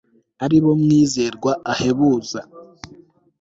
[0.43, 2.39] ari bo mwizerwa ahebuza